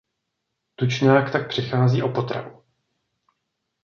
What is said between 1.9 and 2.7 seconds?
o potravu.